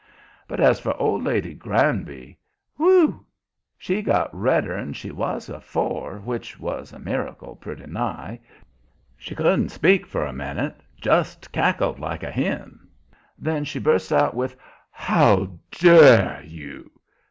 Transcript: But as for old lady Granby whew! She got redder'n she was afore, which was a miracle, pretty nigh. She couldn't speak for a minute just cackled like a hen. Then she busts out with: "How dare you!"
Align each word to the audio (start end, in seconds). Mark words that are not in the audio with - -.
But 0.47 0.59
as 0.59 0.79
for 0.79 0.97
old 0.99 1.23
lady 1.23 1.53
Granby 1.53 2.35
whew! 2.75 3.23
She 3.77 4.01
got 4.01 4.33
redder'n 4.35 4.93
she 4.93 5.11
was 5.11 5.47
afore, 5.47 6.17
which 6.17 6.59
was 6.59 6.91
a 6.91 6.97
miracle, 6.97 7.55
pretty 7.55 7.85
nigh. 7.85 8.39
She 9.15 9.35
couldn't 9.35 9.69
speak 9.69 10.07
for 10.07 10.25
a 10.25 10.33
minute 10.33 10.81
just 10.99 11.51
cackled 11.51 11.99
like 11.99 12.23
a 12.23 12.31
hen. 12.31 12.79
Then 13.37 13.63
she 13.63 13.77
busts 13.77 14.11
out 14.11 14.33
with: 14.33 14.55
"How 14.89 15.59
dare 15.69 16.41
you!" 16.45 16.89